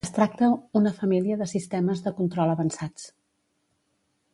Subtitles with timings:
[0.07, 0.47] Es tracta
[0.79, 3.07] una família de sistemes de control avançats.